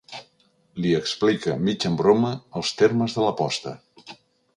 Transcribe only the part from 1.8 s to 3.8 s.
en broma, els termes de l'aposta.